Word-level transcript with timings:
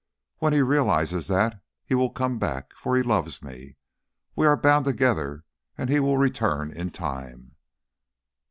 When 0.39 0.51
he 0.51 0.63
realizes 0.63 1.27
that, 1.27 1.61
he 1.85 1.93
will 1.93 2.09
come 2.09 2.39
back, 2.39 2.73
for 2.73 2.97
he 2.97 3.03
loves 3.03 3.43
me. 3.43 3.75
We 4.35 4.47
are 4.47 4.57
bound 4.57 4.83
together 4.85 5.43
and 5.77 5.91
he 5.91 5.99
will 5.99 6.17
return 6.17 6.71
in 6.71 6.89
time." 6.89 7.51